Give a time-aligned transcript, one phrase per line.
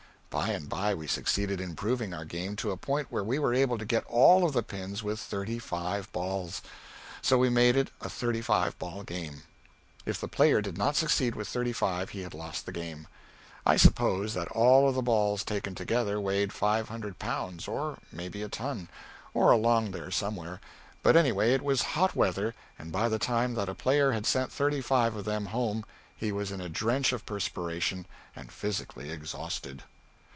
[0.31, 3.53] By and by we succeeded in improving our game to a point where we were
[3.53, 6.61] able to get all of the pins with thirty five balls
[7.21, 9.43] so we made it a thirty five ball game.
[10.05, 13.09] If the player did not succeed with thirty five, he had lost the game.
[13.65, 18.47] I suppose that all the balls, taken together, weighed five hundred pounds, or maybe a
[18.47, 18.87] ton
[19.33, 20.61] or along there somewhere
[21.03, 24.49] but anyway it was hot weather, and by the time that a player had sent
[24.49, 25.83] thirty five of them home
[26.15, 29.83] he was in a drench of perspiration, and physically exhausted.